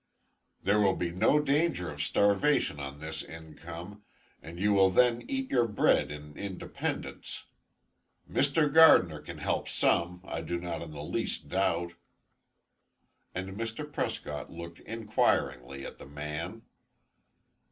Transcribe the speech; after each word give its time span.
There 0.63 0.79
will 0.79 0.95
be 0.95 1.11
no 1.11 1.39
danger 1.39 1.91
of 1.91 2.01
starvation 2.01 2.79
on 2.79 2.99
this 3.01 3.21
income, 3.21 4.01
and 4.41 4.59
you 4.59 4.73
will 4.73 4.89
then 4.89 5.23
eat 5.27 5.51
your 5.51 5.67
bread 5.67 6.09
in 6.09 6.35
independence. 6.35 7.43
Mr. 8.27 8.67
Gardiner 8.73 9.19
can 9.21 9.37
help 9.37 9.69
some, 9.69 10.21
I 10.25 10.41
do 10.41 10.59
not 10.59 10.81
in 10.81 10.89
the 10.89 11.03
least 11.03 11.49
doubt." 11.49 11.93
And 13.35 13.55
Mr. 13.55 13.93
Prescott 13.93 14.49
looked 14.51 14.79
inquiringly 14.79 15.85
at 15.85 15.99
the 15.99 16.07
man. 16.07 16.63